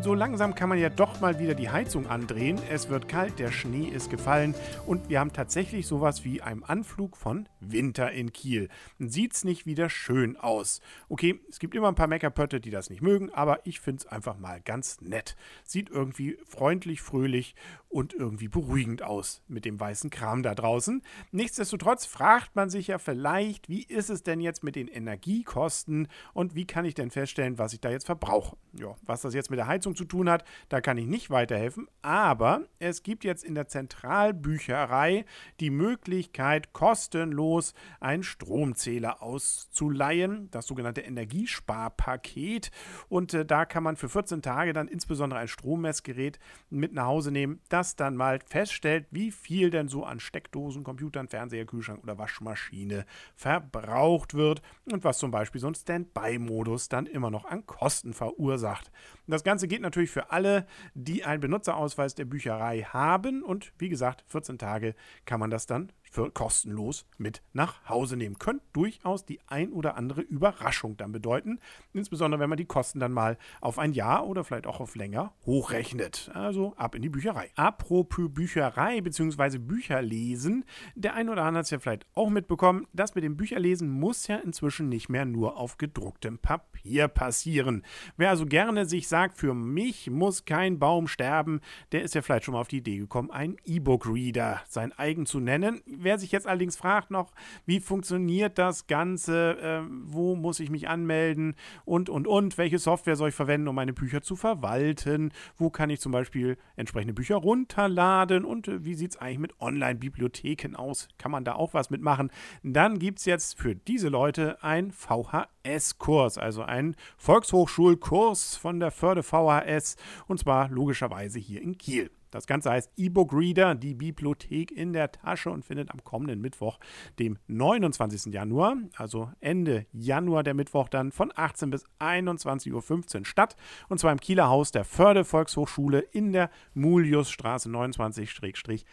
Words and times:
So 0.00 0.14
langsam 0.14 0.54
kann 0.54 0.70
man 0.70 0.78
ja 0.78 0.88
doch 0.88 1.20
mal 1.20 1.38
wieder 1.38 1.54
die 1.54 1.68
Heizung 1.68 2.06
andrehen. 2.06 2.58
Es 2.70 2.88
wird 2.88 3.06
kalt, 3.06 3.38
der 3.38 3.50
Schnee 3.50 3.88
ist 3.88 4.08
gefallen 4.08 4.54
und 4.86 5.10
wir 5.10 5.20
haben 5.20 5.32
tatsächlich 5.32 5.86
sowas 5.86 6.24
wie 6.24 6.40
einen 6.40 6.62
Anflug 6.62 7.18
von 7.18 7.48
Winter 7.60 8.10
in 8.10 8.32
Kiel. 8.32 8.70
Sieht's 8.98 9.44
nicht 9.44 9.66
wieder 9.66 9.90
schön 9.90 10.36
aus. 10.38 10.80
Okay, 11.08 11.40
es 11.50 11.58
gibt 11.58 11.74
immer 11.74 11.88
ein 11.88 11.96
paar 11.96 12.06
Meckerpötte, 12.06 12.60
die 12.60 12.70
das 12.70 12.88
nicht 12.88 13.02
mögen, 13.02 13.30
aber 13.32 13.66
ich 13.66 13.80
finde 13.80 14.00
es 14.00 14.06
einfach 14.06 14.38
mal 14.38 14.60
ganz 14.60 15.02
nett. 15.02 15.36
Sieht 15.64 15.90
irgendwie 15.90 16.38
freundlich, 16.46 17.02
fröhlich 17.02 17.54
und 17.88 18.14
irgendwie 18.14 18.48
beruhigend 18.48 19.02
aus 19.02 19.42
mit 19.48 19.64
dem 19.64 19.78
weißen 19.78 20.10
Kram 20.10 20.42
da 20.42 20.54
draußen. 20.54 21.02
Nichtsdestotrotz 21.30 22.06
fragt 22.06 22.56
man 22.56 22.70
sich 22.70 22.88
ja 22.88 22.98
vielleicht, 22.98 23.68
wie 23.68 23.82
ist 23.82 24.08
es 24.08 24.22
denn 24.22 24.40
jetzt 24.40 24.64
mit 24.64 24.76
den 24.76 24.88
Energiekosten 24.88 26.08
und 26.32 26.54
wie 26.54 26.66
kann 26.66 26.86
ich 26.86 26.94
denn 26.94 27.10
feststellen, 27.10 27.58
was 27.58 27.74
ich 27.74 27.80
da 27.80 27.90
jetzt 27.90 28.06
verbrauche? 28.06 28.56
Ja, 28.72 28.96
was 29.04 29.22
das 29.22 29.34
jetzt 29.34 29.50
mit 29.50 29.58
der 29.58 29.64
der 29.64 29.68
Heizung 29.74 29.96
zu 29.96 30.04
tun 30.04 30.30
hat, 30.30 30.44
da 30.68 30.80
kann 30.80 30.98
ich 30.98 31.06
nicht 31.06 31.30
weiterhelfen. 31.30 31.88
Aber 32.02 32.62
es 32.78 33.02
gibt 33.02 33.24
jetzt 33.24 33.44
in 33.44 33.54
der 33.54 33.66
Zentralbücherei 33.66 35.24
die 35.60 35.70
Möglichkeit, 35.70 36.72
kostenlos 36.72 37.74
einen 38.00 38.22
Stromzähler 38.22 39.22
auszuleihen, 39.22 40.48
das 40.50 40.66
sogenannte 40.66 41.00
Energiesparpaket. 41.00 42.70
Und 43.08 43.34
äh, 43.34 43.44
da 43.44 43.64
kann 43.64 43.82
man 43.82 43.96
für 43.96 44.08
14 44.08 44.42
Tage 44.42 44.72
dann 44.72 44.88
insbesondere 44.88 45.40
ein 45.40 45.48
Strommessgerät 45.48 46.38
mit 46.70 46.92
nach 46.92 47.06
Hause 47.06 47.32
nehmen, 47.32 47.60
das 47.68 47.96
dann 47.96 48.16
mal 48.16 48.38
feststellt, 48.46 49.06
wie 49.10 49.30
viel 49.30 49.70
denn 49.70 49.88
so 49.88 50.04
an 50.04 50.20
Steckdosen, 50.20 50.84
Computern, 50.84 51.28
Fernseher, 51.28 51.66
Kühlschrank 51.66 52.02
oder 52.02 52.18
Waschmaschine 52.18 53.06
verbraucht 53.34 54.34
wird 54.34 54.62
und 54.90 55.02
was 55.04 55.18
zum 55.18 55.30
Beispiel 55.30 55.60
so 55.60 55.66
ein 55.66 55.74
Standby-Modus 55.74 56.88
dann 56.88 57.06
immer 57.06 57.30
noch 57.30 57.44
an 57.44 57.66
Kosten 57.66 58.12
verursacht. 58.12 58.90
Das 59.26 59.42
Ganze 59.42 59.53
Ganze 59.54 59.68
geht 59.68 59.82
natürlich 59.82 60.10
für 60.10 60.32
alle, 60.32 60.66
die 60.94 61.22
einen 61.22 61.40
Benutzerausweis 61.40 62.16
der 62.16 62.24
Bücherei 62.24 62.82
haben. 62.82 63.44
Und 63.44 63.72
wie 63.78 63.88
gesagt, 63.88 64.24
14 64.26 64.58
Tage 64.58 64.96
kann 65.26 65.38
man 65.38 65.50
das 65.50 65.66
dann 65.66 65.92
für 66.14 66.30
kostenlos 66.30 67.06
mit 67.18 67.42
nach 67.52 67.88
Hause 67.88 68.16
nehmen. 68.16 68.38
Könnte 68.38 68.64
durchaus 68.72 69.24
die 69.24 69.40
ein 69.48 69.72
oder 69.72 69.96
andere 69.96 70.20
Überraschung 70.20 70.96
dann 70.96 71.10
bedeuten. 71.10 71.58
Insbesondere, 71.92 72.40
wenn 72.40 72.48
man 72.48 72.56
die 72.56 72.66
Kosten 72.66 73.00
dann 73.00 73.10
mal 73.10 73.36
auf 73.60 73.80
ein 73.80 73.92
Jahr 73.92 74.24
oder 74.24 74.44
vielleicht 74.44 74.68
auch 74.68 74.78
auf 74.78 74.94
länger 74.94 75.32
hochrechnet. 75.44 76.30
Also 76.32 76.72
ab 76.76 76.94
in 76.94 77.02
die 77.02 77.08
Bücherei. 77.08 77.50
Apropos 77.56 78.30
Bücherei 78.32 79.00
bzw. 79.00 79.58
Bücherlesen. 79.58 80.64
Der 80.94 81.14
ein 81.14 81.28
oder 81.28 81.42
andere 81.42 81.58
hat 81.58 81.64
es 81.64 81.70
ja 81.70 81.80
vielleicht 81.80 82.06
auch 82.14 82.30
mitbekommen. 82.30 82.86
Das 82.92 83.16
mit 83.16 83.24
dem 83.24 83.36
Bücherlesen 83.36 83.90
muss 83.90 84.28
ja 84.28 84.36
inzwischen 84.36 84.88
nicht 84.88 85.08
mehr 85.08 85.24
nur 85.24 85.56
auf 85.56 85.78
gedrucktem 85.78 86.38
Papier 86.38 87.08
passieren. 87.08 87.82
Wer 88.16 88.30
also 88.30 88.46
gerne 88.46 88.86
sich 88.86 89.08
sagt, 89.08 89.36
für 89.36 89.52
mich 89.52 90.10
muss 90.10 90.44
kein 90.44 90.78
Baum 90.78 91.08
sterben, 91.08 91.60
der 91.90 92.02
ist 92.02 92.14
ja 92.14 92.22
vielleicht 92.22 92.44
schon 92.44 92.54
mal 92.54 92.60
auf 92.60 92.68
die 92.68 92.78
Idee 92.78 92.98
gekommen, 92.98 93.32
einen 93.32 93.56
E-Book-Reader 93.64 94.62
sein 94.68 94.92
eigen 94.92 95.26
zu 95.26 95.40
nennen 95.40 95.82
wer 96.04 96.18
sich 96.18 96.32
jetzt 96.32 96.46
allerdings 96.46 96.76
fragt 96.76 97.10
noch, 97.10 97.32
wie 97.66 97.80
funktioniert 97.80 98.58
das 98.58 98.86
Ganze, 98.86 99.58
äh, 99.58 99.82
wo 100.04 100.36
muss 100.36 100.60
ich 100.60 100.70
mich 100.70 100.88
anmelden 100.88 101.56
und, 101.84 102.08
und, 102.08 102.26
und, 102.26 102.58
welche 102.58 102.78
Software 102.78 103.16
soll 103.16 103.30
ich 103.30 103.34
verwenden, 103.34 103.68
um 103.68 103.74
meine 103.74 103.92
Bücher 103.92 104.22
zu 104.22 104.36
verwalten, 104.36 105.32
wo 105.56 105.70
kann 105.70 105.90
ich 105.90 106.00
zum 106.00 106.12
Beispiel 106.12 106.56
entsprechende 106.76 107.14
Bücher 107.14 107.36
runterladen? 107.36 108.44
Und 108.44 108.68
äh, 108.68 108.84
wie 108.84 108.94
sieht 108.94 109.12
es 109.12 109.16
eigentlich 109.16 109.38
mit 109.38 109.60
Online-Bibliotheken 109.60 110.76
aus, 110.76 111.08
kann 111.18 111.30
man 111.30 111.44
da 111.44 111.54
auch 111.54 111.74
was 111.74 111.90
mitmachen, 111.90 112.30
dann 112.62 112.98
gibt 112.98 113.18
es 113.18 113.24
jetzt 113.24 113.58
für 113.58 113.74
diese 113.74 114.08
Leute 114.08 114.62
ein 114.62 114.92
VHS-Kurs, 114.92 116.38
also 116.38 116.62
einen 116.62 116.96
Volkshochschulkurs 117.16 118.56
von 118.56 118.80
der 118.80 118.90
Förde 118.90 119.22
VHS 119.22 119.96
und 120.26 120.38
zwar 120.38 120.68
logischerweise 120.68 121.38
hier 121.38 121.62
in 121.62 121.78
Kiel. 121.78 122.10
Das 122.34 122.48
Ganze 122.48 122.72
heißt 122.72 122.90
E-Book 122.96 123.32
Reader, 123.32 123.76
die 123.76 123.94
Bibliothek 123.94 124.72
in 124.72 124.92
der 124.92 125.12
Tasche 125.12 125.50
und 125.50 125.64
findet 125.64 125.92
am 125.92 126.02
kommenden 126.02 126.40
Mittwoch, 126.40 126.80
dem 127.20 127.38
29. 127.46 128.34
Januar, 128.34 128.76
also 128.96 129.30
Ende 129.38 129.86
Januar 129.92 130.42
der 130.42 130.54
Mittwoch 130.54 130.88
dann 130.88 131.12
von 131.12 131.32
18 131.32 131.70
bis 131.70 131.84
21.15 132.00 132.72
Uhr 133.20 133.24
statt. 133.24 133.54
Und 133.88 133.98
zwar 133.98 134.10
im 134.10 134.18
Kieler 134.18 134.48
Haus 134.48 134.72
der 134.72 134.84
Förde 134.84 135.22
Volkshochschule 135.22 136.00
in 136.00 136.32
der 136.32 136.50
Muliusstraße 136.74 137.68
29-31. 137.68 138.84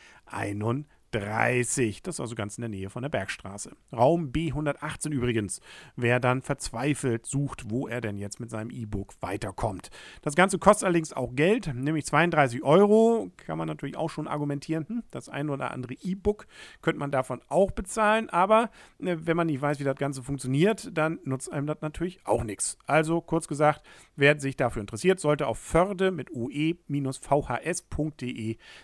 30. 1.12 2.02
Das 2.02 2.16
ist 2.16 2.20
also 2.20 2.36
ganz 2.36 2.58
in 2.58 2.62
der 2.62 2.70
Nähe 2.70 2.90
von 2.90 3.02
der 3.04 3.10
Bergstraße. 3.10 3.72
Raum 3.92 4.32
B118 4.32 5.12
übrigens. 5.12 5.62
Wer 5.96 6.20
dann 6.20 6.42
verzweifelt 6.42 7.26
sucht, 7.26 7.70
wo 7.70 7.88
er 7.88 8.02
denn 8.02 8.18
jetzt 8.18 8.40
mit 8.40 8.50
seinem 8.50 8.72
E-Book 8.72 9.14
weiterkommt. 9.22 9.90
Das 10.22 10.36
Ganze 10.36 10.58
kostet 10.60 10.86
allerdings 10.86 11.14
auch 11.14 11.36
Geld, 11.36 11.74
nämlich 11.74 12.06
32 12.06 12.64
Euro. 12.64 13.32
Kann 13.38 13.58
man 13.58 13.68
natürlich 13.68 13.98
auch 13.98 14.10
schon 14.10 14.28
argumentieren, 14.28 14.88
hm, 14.88 15.04
das 15.12 15.30
ein 15.30 15.50
oder 15.50 15.72
andere 15.72 15.94
E-Book 15.94 16.48
könnte 16.82 17.00
man 17.00 17.12
davon 17.12 17.42
auch 17.48 17.72
bezahlen. 17.72 18.30
Aber 18.30 18.70
äh, 19.00 19.18
wenn 19.20 19.38
man 19.38 19.48
nicht 19.48 19.62
weiß, 19.62 19.80
wie 19.80 19.84
das 19.84 19.98
Ganze 19.98 20.24
funktioniert, 20.24 20.90
dann 20.94 21.20
nutzt 21.24 21.52
einem 21.52 21.68
das 21.68 21.82
natürlich 21.82 22.26
auch 22.26 22.44
nichts. 22.44 22.78
Also 22.86 23.22
kurz 23.22 23.48
gesagt, 23.48 23.84
wer 24.16 24.40
sich 24.40 24.56
dafür 24.56 24.82
interessiert, 24.82 25.20
sollte 25.20 25.48
auf 25.48 25.60
förde 25.60 26.12
mit 26.12 26.32
ue-vhs.de 26.32 26.82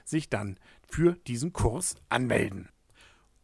sich 0.03 0.29
dann 0.29 0.59
für 0.87 1.13
diesen 1.27 1.53
Kurs 1.53 1.95
anmelden. 2.09 2.69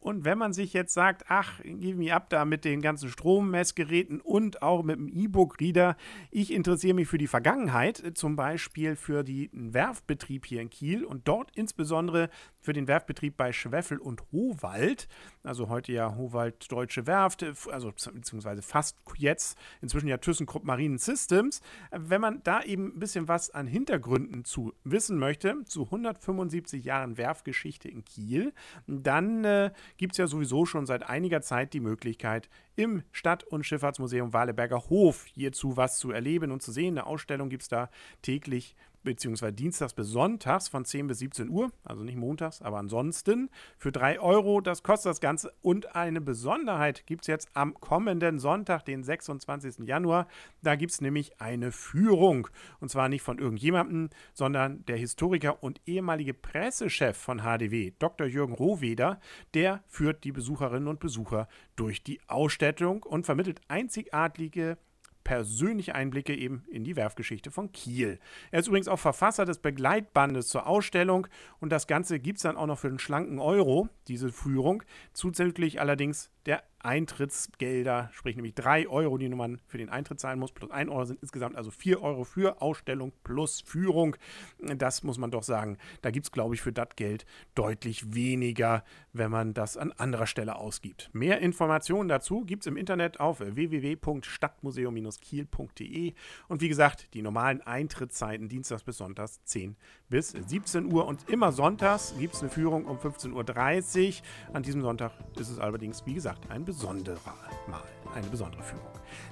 Und 0.03 0.25
wenn 0.25 0.38
man 0.38 0.52
sich 0.52 0.74
jetzt 0.74 0.94
sagt, 0.94 1.24
ach, 1.30 1.62
gib 1.64 1.96
mir 1.96 2.18
ab 2.18 2.30
da 2.30 2.44
mit 2.44 2.66
den 2.66 2.81
ganzen 2.81 3.08
Strommessgeräten 3.08 4.19
und 4.19 4.62
auch 4.62 4.84
mit 4.84 4.97
dem 4.97 5.08
E-Book-Reader, 5.08 5.96
ich 6.30 6.52
interessiere 6.52 6.94
mich 6.94 7.08
für 7.08 7.18
die 7.18 7.28
Vergangenheit, 7.28 8.12
zum 8.16 8.36
Beispiel 8.36 8.97
für 8.97 9.24
den 9.24 9.74
Werftbetrieb 9.74 10.46
hier 10.46 10.59
in 10.59 10.69
Kiel 10.69 11.06
und 11.06 11.25
dort 11.30 11.52
insbesondere 11.56 12.30
für 12.59 12.74
den 12.74 12.90
Werftbetrieb 12.90 13.38
bei 13.38 13.53
Schweffel 13.53 13.97
und 13.97 14.22
Howald, 14.34 15.08
also 15.41 15.69
heute 15.69 15.94
ja 15.94 16.18
Howald 16.18 16.70
Deutsche 16.70 17.08
Werft, 17.08 17.46
also 17.72 17.91
beziehungsweise 17.91 18.62
fast 18.62 18.97
jetzt, 19.18 19.58
inzwischen 19.81 20.09
ja 20.09 20.18
ThyssenKrupp 20.18 20.66
Marine 20.66 20.97
Systems. 20.97 21.62
Wenn 21.91 22.20
man 22.20 22.41
da 22.44 22.62
eben 22.64 22.88
ein 22.88 23.00
bisschen 23.00 23.30
was 23.30 23.52
an 23.52 23.68
Hintergründen 23.68 24.44
zu 24.44 24.74
wissen 24.84 25.18
möchte, 25.18 25.64
zu 25.64 25.85
175 25.85 26.84
Jahren 26.84 27.18
Werftgeschichte 27.18 27.88
in 27.88 28.03
Kiel, 28.03 28.53
dann 28.85 29.46
äh, 29.46 29.72
gibt 29.98 30.14
es 30.14 30.18
ja 30.18 30.28
sowieso 30.28 30.66
schon 30.66 30.86
seit 30.86 31.04
einiger 31.04 31.42
Zeit 31.42 31.74
die 31.74 31.80
Möglichkeit, 31.80 32.50
im 32.76 33.04
Stadt- 33.12 33.44
und 33.44 33.66
Schifffahrtsmuseum 33.66 34.34
Waleberger 34.34 34.90
Hof 34.90 35.26
hierzu 35.26 35.78
was 35.78 35.98
zu 35.98 36.12
erleben 36.12 36.52
und 36.52 36.62
zu 36.62 36.72
sehen. 36.72 36.98
Eine 36.98 37.06
Ausstellung 37.06 37.50
gibt 37.50 37.64
es 37.64 37.70
da 37.70 37.90
täglich 38.22 38.76
beziehungsweise 39.03 39.53
dienstags 39.53 39.94
bis 39.94 40.08
sonntags 40.08 40.68
von 40.68 40.86
10 40.86 41.08
bis 41.08 41.19
17 41.19 41.50
Uhr, 41.50 41.72
also 41.84 42.03
nicht 42.03 42.18
montags, 42.18 42.62
aber 42.62 42.78
ansonsten 42.78 43.50
für 43.78 43.91
3 43.91 44.19
Euro. 44.19 44.62
Das 44.62 44.84
kostet 44.84 45.09
das 45.09 45.22
Ganze. 45.22 45.53
Und 45.62 45.96
eine 45.96 46.22
Besonderheit 46.22 47.06
gibt 47.06 47.24
es 47.24 47.28
jetzt 47.28 47.50
am 47.53 47.74
kommenden 47.80 48.40
Sonntag, 48.40 48.86
den 48.86 49.03
26. 49.03 49.88
Januar. 49.88 50.28
Da 50.62 50.75
gibt 50.75 50.91
es 50.91 51.02
nämlich 51.02 51.40
eine 51.41 51.72
Führung. 51.72 52.47
Und 52.80 52.90
zwar 52.90 53.09
nicht 53.09 53.22
von 53.22 53.40
irgendjemandem, 53.40 54.09
sondern 54.34 54.86
der 54.86 54.97
Historiker 54.97 55.64
und 55.64 55.81
ehemalige 55.85 56.34
Pressechef 56.34 57.18
von 57.18 57.41
HDW, 57.41 57.91
Dr. 58.00 58.28
Jürgen 58.28 58.53
Rohweder, 58.53 59.20
der 59.53 59.84
führt 59.88 60.24
die 60.24 60.31
Besucherinnen 60.31 60.88
und 60.88 61.00
Besucher 61.00 61.47
durch 61.75 62.03
die 62.03 62.20
Ausstellung 62.28 63.03
und 63.03 63.25
vermittelt 63.25 63.62
einzigartige 63.68 64.78
persönliche 65.23 65.96
Einblicke 65.96 66.35
eben 66.35 66.64
in 66.70 66.84
die 66.84 66.96
Werfgeschichte 66.96 67.52
von 67.52 67.72
Kiel. 67.72 68.20
Er 68.52 68.59
ist 68.59 68.67
übrigens 68.67 68.87
auch 68.87 68.99
Verfasser 68.99 69.46
des 69.46 69.59
Begleitbandes 69.59 70.47
zur 70.47 70.67
Ausstellung 70.67 71.28
und 71.59 71.72
das 71.72 71.87
Ganze 71.87 72.20
gibt 72.20 72.37
es 72.37 72.43
dann 72.43 72.58
auch 72.58 72.67
noch 72.67 72.79
für 72.79 72.87
einen 72.87 72.99
schlanken 72.99 73.40
Euro, 73.40 73.90
diese 74.08 74.31
Führung. 74.31 74.84
Zuzüglich 75.14 75.79
allerdings 75.79 76.29
der 76.46 76.64
Eintrittsgelder, 76.84 78.09
sprich 78.12 78.35
nämlich 78.35 78.56
3 78.56 78.90
Euro, 78.90 79.18
die 79.18 79.30
man 79.30 79.62
für 79.68 79.78
den 79.78 79.88
Eintritt 79.90 80.20
zahlen 80.20 80.38
muss, 80.38 80.52
plus 80.52 80.70
1 80.70 80.91
Euro 80.91 81.06
sind 81.06 81.22
insgesamt 81.22 81.56
also 81.56 81.72
4 81.72 82.02
Euro 82.02 82.26
für 82.26 82.62
Ausstellung 82.62 83.14
plus 83.24 83.62
Führung. 83.62 84.18
Das 84.59 85.03
muss 85.03 85.18
man 85.18 85.32
doch 85.32 85.44
sagen. 85.44 85.78
Da 86.02 86.12
gibt 86.12 86.26
es, 86.26 86.32
glaube 86.32 86.56
ich, 86.56 86.62
für 86.62 86.74
das 86.74 86.90
Geld 86.97 87.26
deutlich 87.56 88.14
weniger, 88.14 88.84
wenn 89.14 89.32
man 89.32 89.53
das 89.53 89.78
an 89.78 89.94
anderer 89.94 90.28
Stelle 90.28 90.58
ausgibt. 90.58 91.09
Mehr 91.14 91.40
Informationen 91.40 92.09
dazu 92.09 92.44
gibt 92.44 92.64
es 92.64 92.68
im 92.68 92.76
Internet 92.76 93.22
auf 93.22 93.40
www.stadtmuseum-kiel.de 93.40 96.14
und 96.50 96.62
wie 96.62 96.70
gesagt, 96.70 97.14
die 97.14 97.22
normalen 97.22 97.62
Eintrittszeiten 97.62 98.50
Dienstags 98.50 98.84
bis 98.84 98.97
Sonntags 98.97 99.41
10 99.46 99.78
bis 100.09 100.32
17 100.32 100.91
Uhr 100.91 101.08
und 101.08 101.29
immer 101.29 101.53
Sonntags 101.53 102.14
gibt 102.20 102.36
es 102.36 102.41
eine 102.41 102.50
Führung 102.50 102.84
um 102.86 102.97
15.30 102.97 104.09
Uhr. 104.09 104.16
An 104.53 104.64
diesem 104.64 104.82
Sonntag 104.82 105.14
ist 105.40 105.50
es 105.50 105.59
allerdings, 105.59 106.06
wie 106.06 106.14
gesagt, 106.14 106.52
ein 106.52 106.66
Besuch 106.66 106.72
besonderer 106.73 107.35
Mal, 107.67 107.81
eine 108.16 108.28
besondere 108.28 108.64
Führung. 108.64 108.87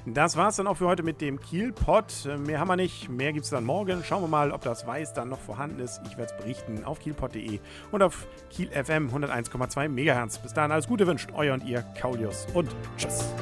Das 0.06 0.38
war's 0.38 0.56
dann 0.58 0.68
auch 0.68 0.78
für 0.78 0.88
heute 0.88 1.04
mit 1.04 1.22
dem 1.22 1.40
Kielpot. 1.40 2.28
Mehr 2.40 2.60
haben 2.60 2.68
wir 2.68 2.76
nicht, 2.76 3.10
mehr 3.10 3.34
gibt's 3.34 3.50
dann 3.50 3.66
morgen. 3.66 4.04
Schauen 4.04 4.24
wir 4.24 4.28
mal, 4.28 4.52
ob 4.52 4.62
das 4.62 4.86
Weiß 4.86 5.14
dann 5.14 5.30
noch 5.30 5.40
vorhanden 5.40 5.80
ist. 5.80 6.02
Ich 6.06 6.18
werde 6.18 6.34
es 6.34 6.38
berichten 6.38 6.86
auf 6.86 7.00
kielpot.de 7.00 7.60
und 7.92 8.04
auf 8.04 8.28
Kiel 8.50 8.70
FM 8.70 9.10
101,2 9.10 9.90
MHz. 9.90 10.38
Bis 10.40 10.54
dahin 10.54 10.72
alles 10.72 10.88
Gute 10.88 11.08
wünscht 11.08 11.30
euer 11.34 11.54
und 11.54 11.64
ihr 11.64 11.82
Kaulius 12.00 12.48
und 12.54 12.70
tschüss. 12.98 13.34